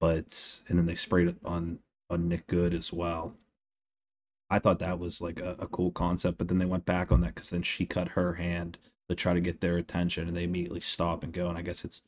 [0.00, 1.80] But and then they sprayed it on
[2.10, 3.34] on Nick Goode as well.
[4.50, 7.20] I thought that was like a, a cool concept, but then they went back on
[7.22, 8.78] that because then she cut her hand
[9.08, 11.48] to try to get their attention, and they immediately stop and go.
[11.48, 12.02] And I guess it's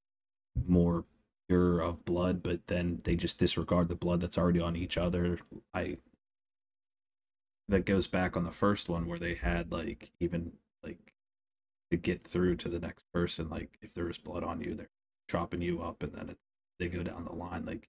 [0.66, 1.04] more
[1.48, 5.38] pure of blood, but then they just disregard the blood that's already on each other.
[5.74, 5.98] I
[7.68, 10.52] that goes back on the first one where they had like even
[10.86, 11.12] like
[11.90, 14.88] to get through to the next person like if there was blood on you they're
[15.28, 16.38] chopping you up and then it,
[16.78, 17.88] they go down the line like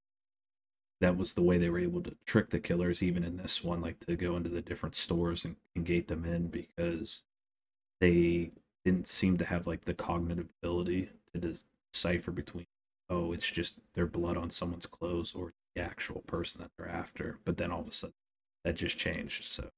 [0.99, 3.81] that was the way they were able to trick the killers even in this one
[3.81, 7.23] like to go into the different stores and, and gate them in because
[8.01, 8.51] they
[8.85, 11.55] didn't seem to have like the cognitive ability to
[11.93, 12.65] decipher between
[13.09, 17.37] oh it's just their blood on someone's clothes or the actual person that they're after
[17.45, 18.13] but then all of a sudden
[18.63, 19.69] that just changed so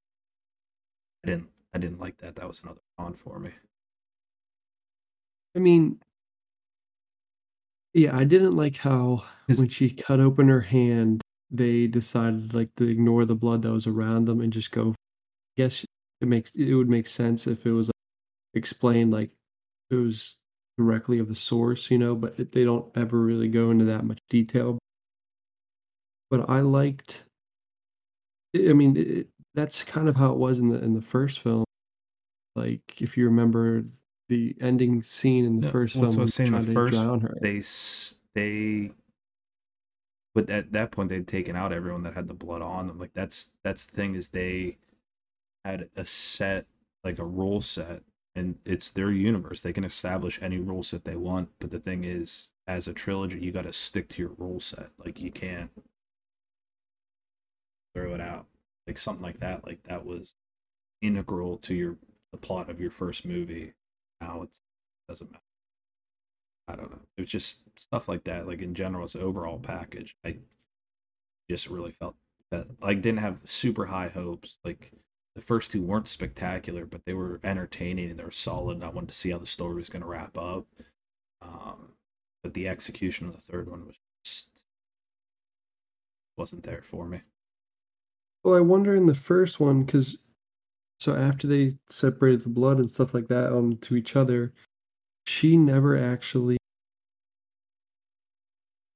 [1.24, 3.52] i didn't i didn't like that that was another con for me
[5.56, 6.00] I mean,
[7.94, 12.88] yeah, I didn't like how when she cut open her hand, they decided like to
[12.88, 14.92] ignore the blood that was around them and just go.
[14.92, 14.96] I
[15.58, 15.84] guess
[16.22, 17.94] it makes it would make sense if it was like,
[18.54, 19.32] explained like
[19.90, 20.38] it was
[20.78, 24.06] directly of the source, you know, but it, they don't ever really go into that
[24.06, 24.78] much detail.
[26.30, 27.24] But I liked.
[28.56, 31.66] I mean, it, that's kind of how it was in the in the first film.
[32.56, 33.84] Like if you remember
[34.28, 37.38] the ending scene in the first film, was trying to first- drown her.
[37.42, 37.64] they
[38.36, 38.92] they
[40.36, 43.14] but at that point they'd taken out everyone that had the blood on them like
[43.14, 44.78] that's that's the thing is they
[45.66, 46.68] had a set
[47.04, 48.04] like a rule set
[48.36, 52.04] and it's their universe they can establish any rule set they want but the thing
[52.04, 55.72] is as a trilogy you got to stick to your rule set like you can't
[57.96, 58.46] throw it out
[58.90, 60.36] like something like that like that was
[61.02, 61.98] integral to your
[62.32, 63.74] the plot of your first movie
[64.20, 64.50] now it
[65.08, 65.44] doesn't matter
[66.70, 67.00] I don't know.
[67.18, 68.48] It was just stuff like that.
[68.48, 70.38] Like in general, it's overall package, I
[71.50, 72.16] just really felt
[72.52, 74.58] that like didn't have super high hopes.
[74.64, 74.92] Like
[75.36, 78.76] the first two weren't spectacular, but they were entertaining and they were solid.
[78.76, 80.68] And I wanted to see how the story was going to wrap up.
[81.42, 81.94] Um,
[82.44, 84.62] but the execution of the third one was just
[86.38, 87.22] wasn't there for me.
[88.44, 90.18] Well, I wonder in the first one because
[91.00, 94.54] so after they separated the blood and stuff like that onto each other,
[95.28, 96.58] she never actually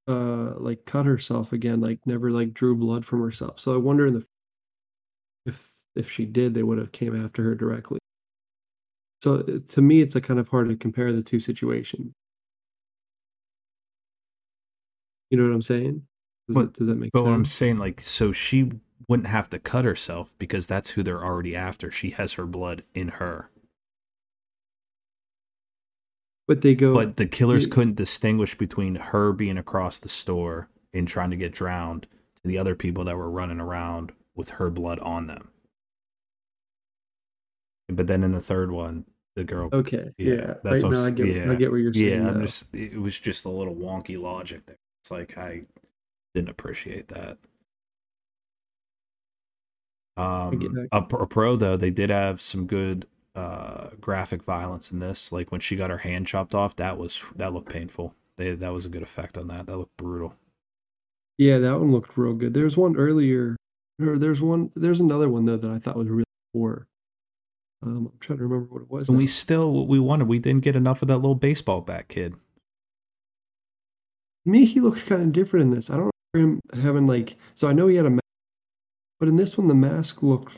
[0.08, 3.60] uh like cut herself again, like never like drew blood from herself.
[3.60, 4.26] So I wonder in the
[5.46, 8.00] if if she did, they would have came after her directly.
[9.24, 12.12] So uh, to me, it's a kind of hard to compare the two situations.
[15.30, 16.06] You know what I'm saying?
[16.48, 17.28] Does, But- that, does that make But sense?
[17.28, 18.70] what I'm saying, like, so she
[19.08, 21.92] wouldn't have to cut herself because that's who they're already after.
[21.92, 23.50] She has her blood in her.
[26.48, 26.94] but they go.
[26.94, 31.38] But the killers you- couldn't distinguish between her being across the store and trying to
[31.38, 32.04] get drowned
[32.36, 35.50] to the other people that were running around with her blood on them.
[37.90, 39.70] But then in the third one, the girl.
[39.72, 40.54] okay, yeah, yeah.
[40.64, 41.28] that's right what now, I'm I get.
[41.28, 42.22] yeah, I get what you're saying.
[42.24, 42.74] yeah, I'm just.
[42.74, 44.78] It was just a little wonky logic there.
[45.02, 45.64] It's like I
[46.36, 47.38] didn't appreciate that.
[50.16, 55.00] Um, a, pro- a pro though, they did have some good uh graphic violence in
[55.00, 55.32] this.
[55.32, 58.14] Like when she got her hand chopped off, that was that looked painful.
[58.38, 59.66] They that was a good effect on that.
[59.66, 60.36] That looked brutal.
[61.38, 62.54] Yeah, that one looked real good.
[62.54, 63.56] There's one earlier,
[64.00, 66.86] or there's one, there's another one though that I thought was really poor.
[67.82, 69.10] Um, I'm trying to remember what it was.
[69.10, 69.32] And we now.
[69.32, 72.34] still we wanted we didn't get enough of that little baseball bat kid.
[74.46, 75.90] To me, he looked kind of different in this.
[75.90, 77.36] I don't remember him having like.
[77.56, 78.20] So I know he had a
[79.24, 80.58] but in this one, the mask looked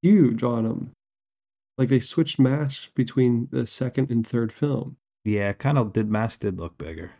[0.00, 0.92] huge on him.
[1.76, 4.96] Like they switched masks between the second and third film.
[5.22, 7.10] Yeah, kind of did mask did look bigger.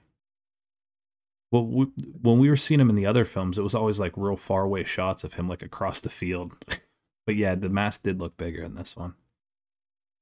[1.53, 1.85] Well, we,
[2.23, 4.63] when we were seeing him in the other films, it was always like real far
[4.63, 6.53] away shots of him like across the field.
[7.27, 9.13] but yeah, the mask did look bigger in this one.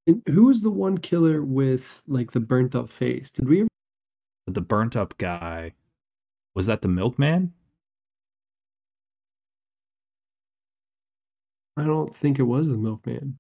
[0.09, 3.31] And who was the one killer with like the burnt up face?
[3.31, 3.69] Did we ever?
[4.49, 5.75] The burnt up guy
[6.53, 7.53] was that the milkman?
[11.77, 13.39] I don't think it was the milkman.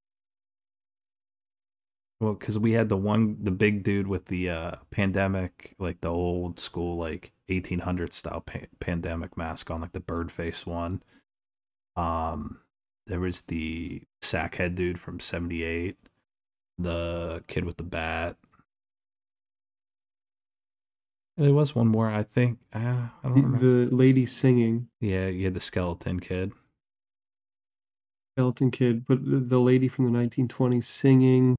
[2.20, 6.10] Well, because we had the one, the big dude with the uh, pandemic, like the
[6.10, 11.02] old school, like 1800 style pa- pandemic mask on, like the bird face one.
[11.96, 12.60] Um,
[13.08, 15.96] there was the sackhead dude from 78,
[16.78, 18.36] the kid with the bat.
[21.36, 22.60] There was one more, I think.
[22.72, 23.86] Uh, I don't remember.
[23.86, 26.52] the lady singing, Yeah, you had the skeleton kid.
[28.34, 31.56] Skeleton kid, but the, lady from the 1920s singing.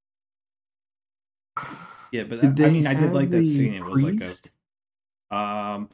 [2.12, 3.74] Yeah, but Did I, mean, I did like that scene.
[3.74, 5.36] It was like a?
[5.36, 5.90] Um,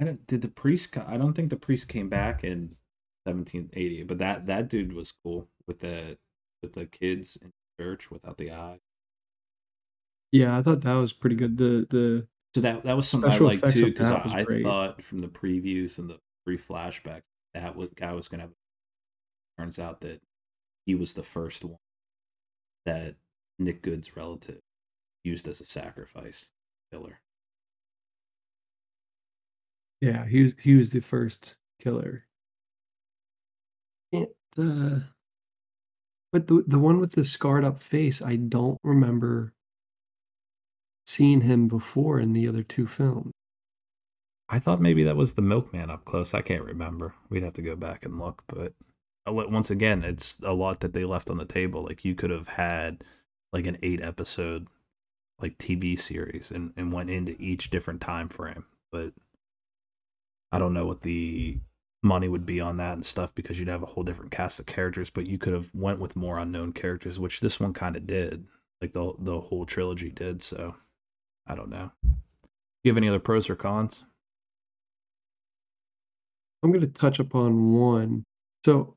[0.00, 0.96] I don't, did the priest?
[0.98, 2.76] I don't think the priest came back in
[3.24, 6.18] 1780, but that that dude was cool with the
[6.62, 8.80] with the kids in church without the eye.
[10.30, 11.56] Yeah, I thought that was pretty good.
[11.56, 15.20] The the So that that was something I liked too because I, I thought from
[15.20, 17.22] the previews and the free flashbacks
[17.54, 18.52] that was, guy was gonna have.
[19.58, 20.20] Turns out that
[20.86, 21.78] he was the first one
[22.84, 23.14] that
[23.58, 24.60] Nick Goode's relative
[25.24, 26.46] used as a sacrifice
[26.92, 27.20] killer.
[30.02, 32.24] yeah, he was he was the first killer.
[34.12, 35.04] And the
[36.32, 39.52] but the the one with the scarred up face, I don't remember
[41.06, 43.32] seeing him before in the other two films.
[44.48, 46.34] I thought maybe that was the milkman up close.
[46.34, 47.14] I can't remember.
[47.28, 48.72] We'd have to go back and look, but
[49.26, 51.84] Oh, once again, it's a lot that they left on the table.
[51.84, 53.04] Like you could have had
[53.52, 54.66] like an eight episode
[55.40, 59.12] like TV series and, and went into each different time frame, but
[60.50, 61.58] I don't know what the
[62.02, 64.66] money would be on that and stuff because you'd have a whole different cast of
[64.66, 68.06] characters, but you could have went with more unknown characters, which this one kind of
[68.06, 68.46] did.
[68.80, 70.74] Like the the whole trilogy did, so
[71.46, 71.92] I don't know.
[72.02, 72.10] Do
[72.84, 74.04] you have any other pros or cons?
[76.62, 78.24] I'm going to touch upon one.
[78.64, 78.96] So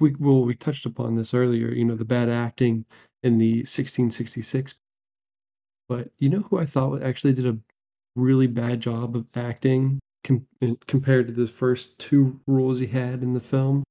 [0.00, 2.84] we well we touched upon this earlier, you know, the bad acting
[3.22, 4.74] in the 1666.
[5.88, 7.58] But you know who I thought actually did a
[8.16, 10.46] really bad job of acting com-
[10.86, 13.84] compared to the first two roles he had in the film?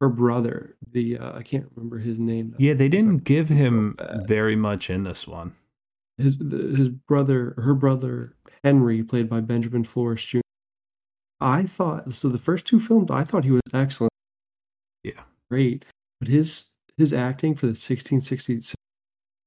[0.00, 2.54] Her brother, the uh, I can't remember his name.
[2.58, 3.96] Yeah, they didn't give him
[4.26, 5.54] very much in this one.
[6.18, 10.40] his his brother, her brother Henry, played by Benjamin Flores Jr.
[11.40, 12.28] I thought so.
[12.28, 14.12] The first two films, I thought he was excellent.
[15.50, 15.84] Great,
[16.20, 18.74] but his his acting for the 1660s,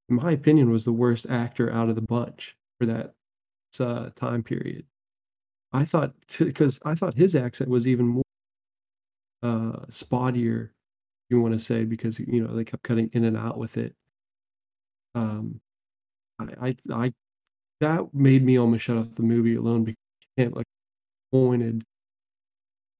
[0.08, 3.14] in my opinion, was the worst actor out of the bunch for that
[3.80, 4.84] uh, time period.
[5.72, 8.22] I thought because I thought his accent was even more
[9.42, 10.70] uh, spottier.
[11.28, 13.94] You want to say because you know they kept cutting in and out with it.
[15.14, 15.60] Um,
[16.38, 17.12] I, I, I
[17.80, 20.66] that made me almost shut off the movie alone because I can't like
[21.32, 21.84] pointed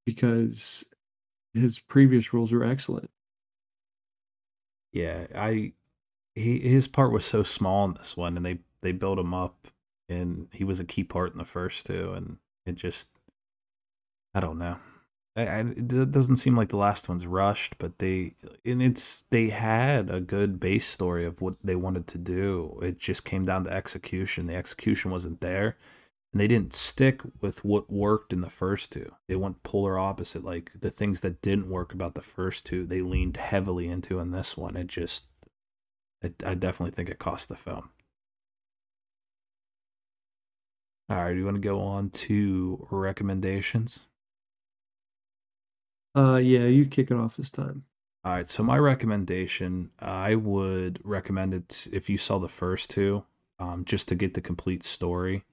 [0.07, 0.85] because
[1.55, 3.11] his previous roles were excellent.
[4.93, 5.73] Yeah, I
[6.35, 9.69] he his part was so small in this one, and they they built him up,
[10.09, 13.09] and he was a key part in the first two, and it just
[14.35, 14.79] I don't know.
[15.37, 19.49] I, I it doesn't seem like the last one's rushed, but they and it's they
[19.49, 22.79] had a good base story of what they wanted to do.
[22.83, 24.47] It just came down to execution.
[24.47, 25.77] The execution wasn't there,
[26.33, 29.13] and they didn't stick with what worked in the first two.
[29.27, 30.45] They went polar opposite.
[30.45, 34.31] Like the things that didn't work about the first two, they leaned heavily into in
[34.31, 34.77] this one.
[34.77, 35.25] It just,
[36.23, 37.91] it, I definitely think it cost the film.
[41.09, 44.01] All right, do you want to go on to recommendations?
[46.17, 47.85] Uh, yeah, you kick it off this time.
[48.25, 53.25] All right, so my recommendation, I would recommend it if you saw the first two,
[53.59, 55.45] um, just to get the complete story.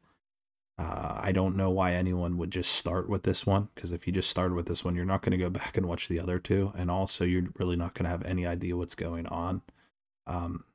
[0.80, 4.14] Uh, I don't know why anyone would just start with this one because if you
[4.14, 6.40] just started with this one, you're not going to go back and watch the other
[6.40, 9.62] two, and also you're really not going to have any idea what's going on.
[10.28, 10.66] Um,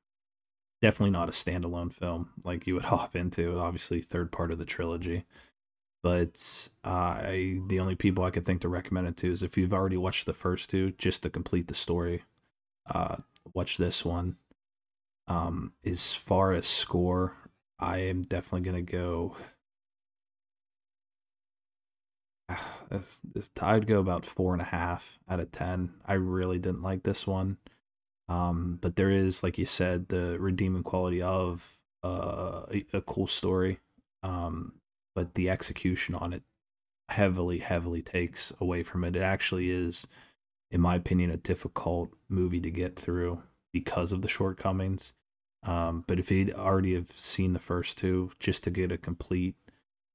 [0.81, 3.59] definitely not a standalone film like you would hop into.
[3.59, 5.25] Obviously, third part of the trilogy,
[6.03, 9.57] but uh, I the only people I could think to recommend it to is if
[9.57, 12.23] you've already watched the first two, just to complete the story.
[12.93, 13.17] Uh,
[13.55, 14.37] watch this one.
[15.29, 17.37] Um, as far as score,
[17.79, 19.37] I am definitely gonna go.
[23.61, 25.95] I'd go about four and a half out of ten.
[26.07, 27.59] I really didn't like this one,
[28.29, 33.27] um, but there is, like you said, the redeeming quality of uh, a, a cool
[33.27, 33.79] story.
[34.23, 34.75] Um,
[35.15, 36.43] but the execution on it
[37.09, 39.17] heavily, heavily takes away from it.
[39.17, 40.07] It actually is,
[40.71, 43.43] in my opinion, a difficult movie to get through
[43.73, 45.13] because of the shortcomings.
[45.65, 49.55] Um, but if you'd already have seen the first two, just to get a complete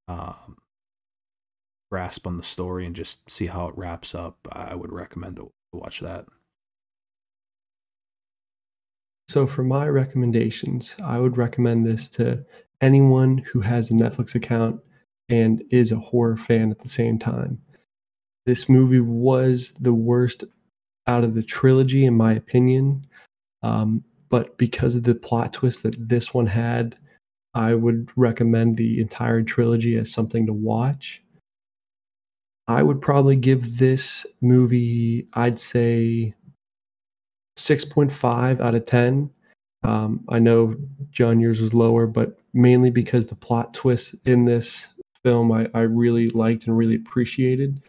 [0.07, 0.57] um,
[1.91, 5.51] grasp on the story and just see how it wraps up, I would recommend to
[5.73, 6.25] watch that.
[9.29, 12.45] So, for my recommendations, I would recommend this to
[12.81, 14.81] anyone who has a Netflix account
[15.29, 17.61] and is a horror fan at the same time.
[18.45, 20.45] This movie was the worst
[21.07, 23.05] out of the trilogy, in my opinion.
[23.63, 26.97] Um, but because of the plot twist that this one had,
[27.53, 31.21] I would recommend the entire trilogy as something to watch.
[32.67, 36.33] I would probably give this movie, I'd say
[37.57, 39.29] 6.5 out of 10.
[39.83, 40.75] Um, I know
[41.11, 44.89] John yours was lower, but mainly because the plot twists in this
[45.23, 47.81] film I, I really liked and really appreciated.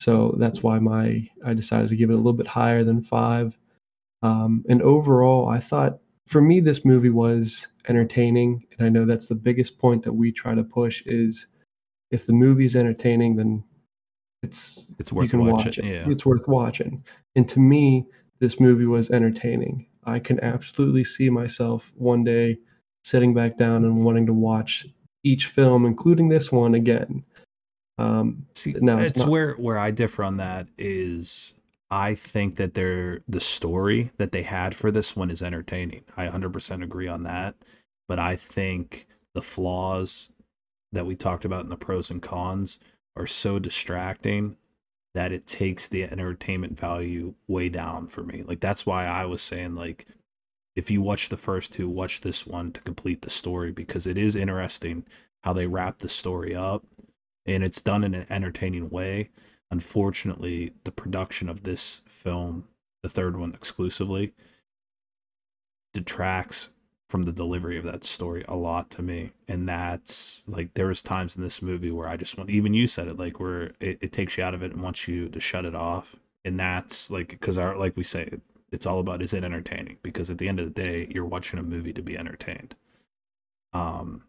[0.00, 3.56] So that's why my I decided to give it a little bit higher than five.
[4.22, 9.28] Um, and overall, I thought for me this movie was entertaining, and I know that's
[9.28, 11.46] the biggest point that we try to push is
[12.10, 13.62] if the movie is entertaining, then
[14.42, 15.54] it's it's worth you can watching.
[15.54, 15.84] watch it.
[15.84, 16.08] Yeah.
[16.08, 17.04] It's worth watching.
[17.36, 18.06] And to me,
[18.38, 19.86] this movie was entertaining.
[20.04, 22.58] I can absolutely see myself one day
[23.04, 24.86] sitting back down and wanting to watch
[25.24, 27.24] each film, including this one again.
[27.98, 29.28] Um, See, no, it's it's not.
[29.28, 31.54] where where I differ on that is
[31.90, 36.04] I think that they're the story that they had for this one is entertaining.
[36.16, 37.56] I 100% agree on that,
[38.08, 40.30] but I think the flaws
[40.92, 42.78] that we talked about in the pros and cons
[43.16, 44.56] are so distracting
[45.14, 48.42] that it takes the entertainment value way down for me.
[48.42, 50.06] Like that's why I was saying like
[50.76, 54.16] if you watch the first two, watch this one to complete the story because it
[54.16, 55.04] is interesting
[55.42, 56.84] how they wrap the story up
[57.44, 59.30] and it's done in an entertaining way.
[59.70, 62.68] Unfortunately, the production of this film,
[63.02, 64.32] the third one exclusively,
[65.92, 66.70] detracts
[67.10, 69.32] from the delivery of that story a lot to me.
[69.48, 72.86] And that's like there was times in this movie where I just want even you
[72.86, 75.40] said it, like where it, it takes you out of it and wants you to
[75.40, 76.14] shut it off.
[76.44, 78.30] And that's like because our like we say
[78.70, 79.98] it's all about is it entertaining?
[80.02, 82.76] Because at the end of the day, you're watching a movie to be entertained.
[83.72, 84.22] Um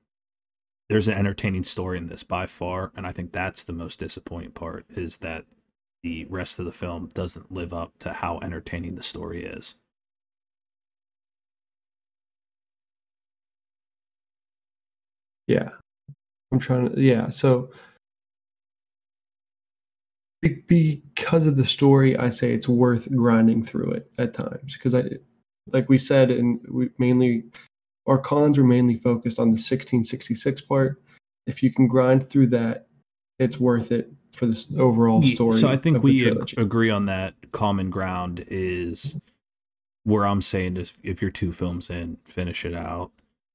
[0.90, 4.52] there's an entertaining story in this by far, and I think that's the most disappointing
[4.52, 5.46] part is that
[6.04, 9.76] the rest of the film doesn't live up to how entertaining the story is.
[15.52, 15.70] Yeah.
[16.52, 17.30] I'm trying to, yeah.
[17.30, 17.72] So
[20.42, 24.74] be- because of the story, I say it's worth grinding through it at times.
[24.78, 25.04] Because I,
[25.72, 27.44] like we said, and we mainly,
[28.08, 31.02] our cons are mainly focused on the 1666 part.
[31.48, 32.88] If you can grind through that,
[33.40, 35.58] it's worth it for this overall story.
[35.58, 39.18] So I think we agree on that common ground is
[40.04, 43.12] where I'm saying is if you're two films in, finish it out.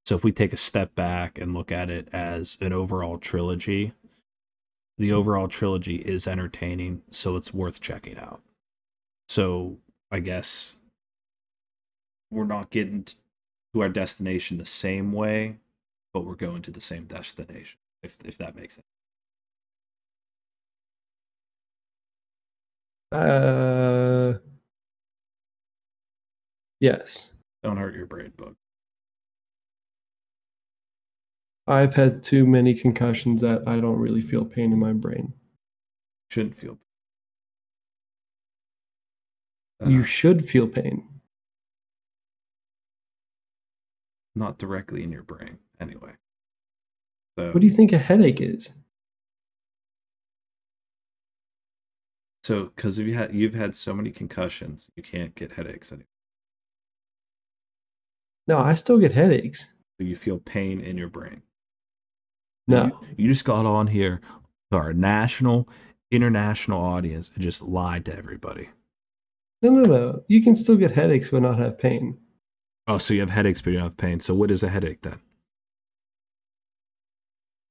[0.07, 3.93] So if we take a step back and look at it as an overall trilogy,
[4.99, 8.41] the overall trilogy is entertaining, so it's worth checking out.
[9.29, 9.79] So
[10.11, 10.77] I guess
[12.31, 13.17] we're not getting to
[13.81, 15.57] our destination the same way,
[16.15, 17.79] but we're going to the same destination.
[18.03, 18.87] If if that makes sense.
[23.11, 24.39] Uh,
[26.81, 27.33] yes.
[27.63, 28.55] Don't hurt your brain, bug.
[31.69, 35.33] I've had too many concussions that I don't really feel pain in my brain.
[36.31, 36.79] Shouldn't feel.
[39.87, 41.09] You Uh, should feel pain.
[44.37, 46.13] not directly in your brain, anyway.
[47.39, 48.71] So, What do you think a headache is?
[52.45, 56.07] So, because you had you've had so many concussions, you can't get headaches anymore.
[58.49, 59.71] No, I still get headaches.
[59.99, 61.43] So you feel pain in your brain.
[62.69, 62.85] No.
[62.87, 64.21] You, you just got on here
[64.71, 65.69] to our national,
[66.11, 68.71] international audience and just lied to everybody.
[69.63, 70.23] No, no, no.
[70.29, 72.19] You can still get headaches but not have pain.
[72.89, 74.21] Oh, so you have headaches, but you don't have pain.
[74.21, 75.19] So what is a headache then?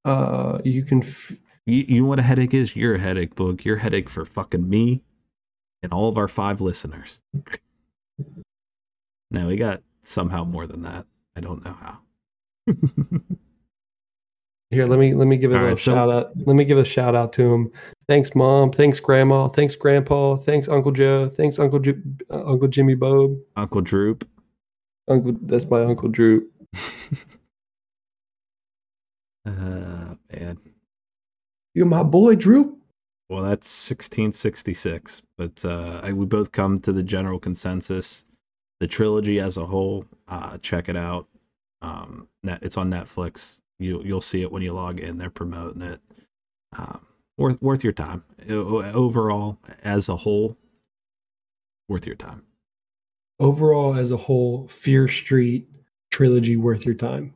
[0.03, 1.01] Uh, you can.
[1.03, 1.31] F-
[1.65, 2.75] You, you know what a headache is?
[2.75, 3.65] You're a headache, book.
[3.65, 5.01] You're a headache for fucking me
[5.81, 7.19] and all of our five listeners.
[9.31, 11.05] now we got somehow more than that.
[11.35, 11.99] I don't know how.
[14.75, 16.31] Here, let me let me give a All little right, so- shout out.
[16.45, 17.71] Let me give a shout out to him.
[18.09, 18.71] Thanks, mom.
[18.71, 19.47] Thanks, grandma.
[19.47, 20.35] Thanks, grandpa.
[20.35, 21.29] Thanks, Uncle Joe.
[21.29, 23.37] Thanks, Uncle Ji- uh, Uncle Jimmy Bob.
[23.55, 24.27] Uncle Droop.
[25.07, 26.47] Uncle, that's my Uncle Drew.
[29.45, 30.57] Uh, man.
[31.75, 32.79] You're my boy, Droop.
[33.29, 38.25] Well, that's 1666, but uh, I, we both come to the general consensus.
[38.79, 41.27] The trilogy as a whole, uh, check it out.
[41.83, 43.59] Um, net, it's on Netflix.
[43.79, 45.17] You you'll see it when you log in.
[45.17, 46.01] They're promoting it.
[46.77, 47.05] Um,
[47.37, 48.23] worth worth your time.
[48.49, 50.57] Overall, as a whole,
[51.87, 52.43] worth your time.
[53.39, 55.67] Overall, as a whole, Fear Street
[56.09, 57.33] trilogy worth your time.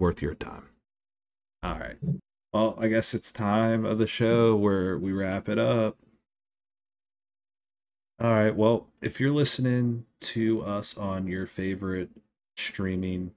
[0.00, 0.68] Worth your time.
[1.62, 1.98] All right.
[2.52, 5.96] Well, I guess it's time of the show where we wrap it up.
[8.20, 8.54] All right.
[8.54, 12.10] Well, if you're listening to us on your favorite
[12.66, 13.32] streaming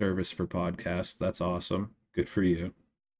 [0.00, 1.94] service for podcasts, that's awesome.
[2.14, 2.72] Good for you.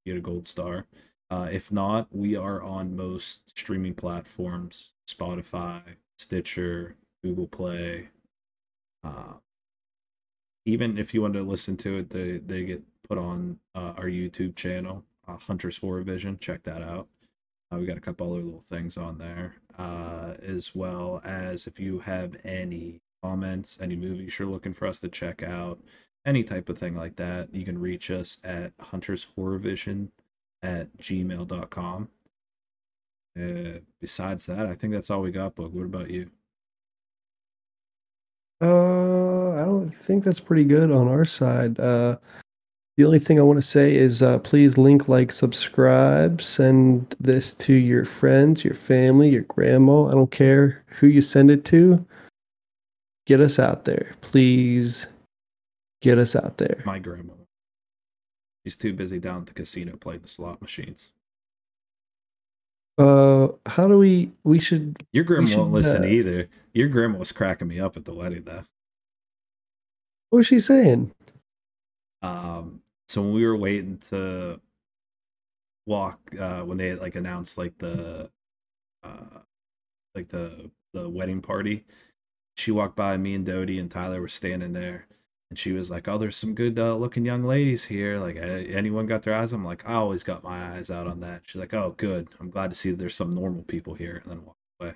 [0.04, 0.86] Get a gold star.
[1.30, 5.82] Uh, if not, we are on most streaming platforms Spotify,
[6.18, 8.08] Stitcher, Google Play.
[9.02, 9.34] Uh,
[10.64, 14.06] even if you want to listen to it, they, they get put on uh, our
[14.06, 16.38] YouTube channel, uh, Hunter's Horror Vision.
[16.38, 17.08] Check that out.
[17.72, 21.80] Uh, we got a couple other little things on there, uh, as well as if
[21.80, 25.80] you have any comments, any movies you're looking for us to check out,
[26.24, 30.12] any type of thing like that, you can reach us at Hunter's Horror Vision
[30.62, 32.08] at gmail.com.
[33.38, 35.72] Uh, besides that, I think that's all we got, Boog.
[35.72, 36.30] What about you?
[38.62, 41.78] Uh, I don't think that's pretty good on our side.
[41.78, 42.16] Uh,
[42.96, 47.54] the only thing I want to say is uh, please link, like, subscribe, send this
[47.56, 50.06] to your friends, your family, your grandma.
[50.06, 52.06] I don't care who you send it to.
[53.26, 54.14] Get us out there.
[54.20, 55.06] Please
[56.00, 56.82] get us out there.
[56.86, 57.32] My grandma.
[58.64, 61.12] She's too busy down at the casino playing the slot machines.
[62.98, 64.32] Uh, how do we?
[64.44, 64.96] We should.
[65.12, 66.48] Your grandma should, won't listen uh, either.
[66.72, 68.64] Your grandma was cracking me up at the wedding though.
[70.30, 71.12] What was she saying?
[72.22, 74.60] Um, so when we were waiting to
[75.86, 78.30] walk, uh, when they had, like announced like the,
[79.04, 79.40] uh,
[80.14, 81.84] like the the wedding party,
[82.56, 85.06] she walked by me and Dodie and Tyler were standing there,
[85.50, 88.18] and she was like, "Oh, there's some good uh, looking young ladies here.
[88.18, 91.42] Like, anyone got their eyes?" I'm like, "I always got my eyes out on that."
[91.46, 92.28] She's like, "Oh, good.
[92.40, 94.94] I'm glad to see that there's some normal people here." And then walk away.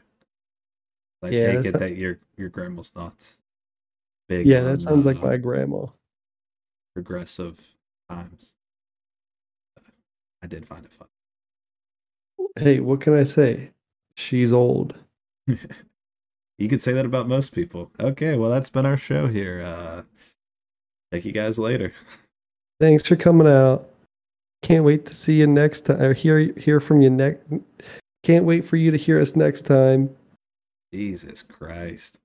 [1.23, 3.15] I Yeah, take it not- that your your grandma's not
[4.29, 4.47] big.
[4.47, 5.87] Yeah, on, that sounds like uh, my grandma.
[6.95, 7.61] progressive
[8.11, 8.53] times.
[10.43, 11.09] I did find it fun.
[12.59, 13.71] Hey, what can I say?
[14.17, 14.99] She's old.
[16.61, 17.91] you could say that about most people.
[17.99, 19.63] Okay, well that's been our show here.
[19.63, 20.03] Uh
[21.13, 21.93] take you guys later.
[22.79, 23.89] Thanks for coming out.
[24.63, 26.03] Can't wait to see you next time.
[26.03, 27.43] Or hear hear from you next.
[28.23, 30.15] Can't wait for you to hear us next time.
[30.93, 32.19] Jesus Christ.